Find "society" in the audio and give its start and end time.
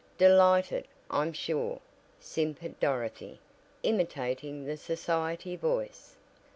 4.75-5.55